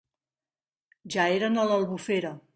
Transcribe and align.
Ja 1.17 1.29
eren 1.37 1.61
a 1.65 1.69
l'Albufera. 1.71 2.35